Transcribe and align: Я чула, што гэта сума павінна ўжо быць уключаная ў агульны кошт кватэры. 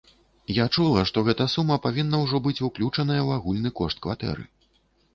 Я 0.53 0.63
чула, 0.77 1.03
што 1.09 1.23
гэта 1.27 1.47
сума 1.57 1.77
павінна 1.85 2.23
ўжо 2.25 2.43
быць 2.49 2.57
уключаная 2.71 3.21
ў 3.27 3.39
агульны 3.39 3.77
кошт 3.83 3.97
кватэры. 4.09 4.53